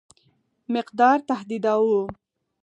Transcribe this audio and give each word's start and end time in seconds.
مقدار 0.75 1.17
تهدیداوه. 1.27 2.03